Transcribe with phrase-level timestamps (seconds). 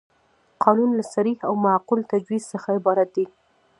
[0.63, 3.25] قانون له صریح او معقول تجویز څخه عبارت دی.